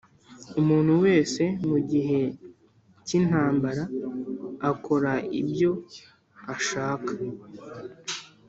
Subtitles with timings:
[0.59, 2.19] Umuntu wese mu gihe
[3.05, 3.83] cy’ intambara
[4.69, 5.71] akora ibyo
[6.53, 7.13] ashaka